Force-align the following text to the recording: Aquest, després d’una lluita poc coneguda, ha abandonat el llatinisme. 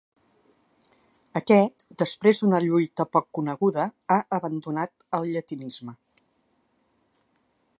Aquest, 1.39 1.83
després 2.03 2.41
d’una 2.43 2.61
lluita 2.63 3.05
poc 3.17 3.27
coneguda, 3.39 3.85
ha 4.15 4.17
abandonat 4.39 5.07
el 5.19 5.29
llatinisme. 5.37 5.95